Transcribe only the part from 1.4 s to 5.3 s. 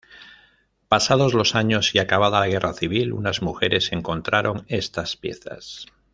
años y acabada la Guerra Civil, unas mujeres encontraron estas